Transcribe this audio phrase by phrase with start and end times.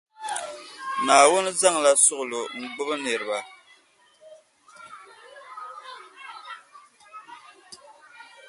[1.05, 3.39] Naawuni zaŋla suɣulo n gbubi niriba.